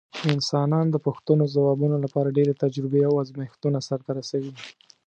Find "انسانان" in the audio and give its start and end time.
0.35-0.85